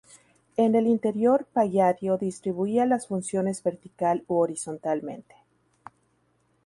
[0.57, 5.35] En el interior Palladio distribuía las funciones vertical u horizontalmente.